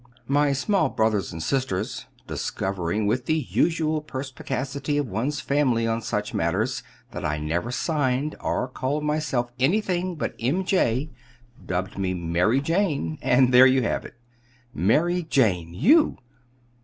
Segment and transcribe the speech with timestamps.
[0.27, 6.33] My small brothers and sisters, discovering, with the usual perspicacity of one's family on such
[6.33, 6.81] matters,
[7.11, 10.65] that I never signed, or called myself anything but 'M.
[10.65, 11.11] J.,'
[11.63, 14.15] dubbed me 'Mary Jane.' And there you have it."
[14.73, 15.75] "Mary Jane!
[15.75, 16.17] You!"